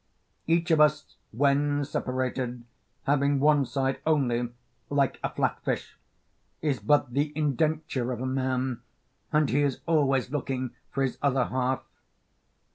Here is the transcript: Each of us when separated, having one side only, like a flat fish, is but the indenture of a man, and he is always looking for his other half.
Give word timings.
Each 0.47 0.71
of 0.71 0.81
us 0.81 1.05
when 1.31 1.85
separated, 1.85 2.63
having 3.03 3.39
one 3.39 3.67
side 3.67 3.99
only, 4.03 4.49
like 4.89 5.19
a 5.23 5.29
flat 5.31 5.63
fish, 5.63 5.95
is 6.59 6.79
but 6.79 7.13
the 7.13 7.31
indenture 7.37 8.11
of 8.11 8.19
a 8.19 8.25
man, 8.25 8.81
and 9.31 9.47
he 9.47 9.61
is 9.61 9.79
always 9.85 10.31
looking 10.31 10.71
for 10.89 11.03
his 11.03 11.19
other 11.21 11.45
half. 11.45 11.83